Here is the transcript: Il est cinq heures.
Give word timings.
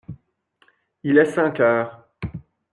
Il 1.03 1.17
est 1.19 1.25
cinq 1.31 1.59
heures. 1.59 2.07